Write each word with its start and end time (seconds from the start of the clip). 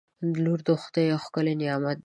•لور 0.43 0.59
د 0.67 0.69
خدای 0.83 1.05
یو 1.11 1.17
ښکلی 1.25 1.53
نعمت 1.61 1.97
دی. 1.97 1.99